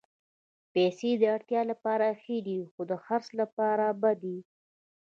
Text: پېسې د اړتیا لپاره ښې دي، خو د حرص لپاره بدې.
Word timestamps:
پېسې 0.73 1.11
د 1.17 1.23
اړتیا 1.35 1.61
لپاره 1.71 2.07
ښې 2.21 2.37
دي، 2.47 2.59
خو 2.71 2.81
د 2.89 2.91
حرص 3.05 3.27
لپاره 3.41 3.85
بدې. 4.01 4.37